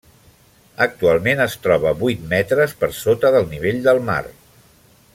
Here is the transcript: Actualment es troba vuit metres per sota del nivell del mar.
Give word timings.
Actualment 0.85 1.43
es 1.45 1.57
troba 1.67 1.93
vuit 2.01 2.25
metres 2.33 2.73
per 2.83 2.91
sota 3.05 3.33
del 3.37 3.49
nivell 3.55 3.81
del 3.91 4.03
mar. 4.09 4.21